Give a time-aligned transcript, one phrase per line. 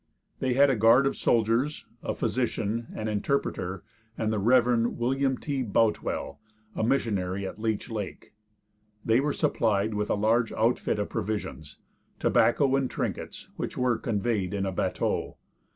[0.39, 3.83] They had a guard of soldiers, a physician, an interpreter,
[4.17, 4.87] and the Rev.
[4.93, 5.61] William T.
[5.61, 6.39] Boutwell,
[6.75, 8.33] a missionary at Leech Lake.
[9.05, 11.77] They were supplied with a large outfit of provisions,
[12.17, 15.37] tobacco and trinkets, which were conveyed in a bateau.